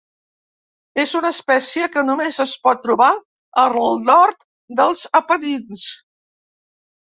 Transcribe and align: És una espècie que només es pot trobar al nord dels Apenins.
És 1.03 1.11
una 1.19 1.29
espècie 1.37 1.89
que 1.97 2.05
només 2.07 2.41
es 2.45 2.55
pot 2.65 2.81
trobar 2.87 3.11
al 3.67 3.87
nord 4.11 4.43
dels 4.83 5.07
Apenins. 5.23 5.89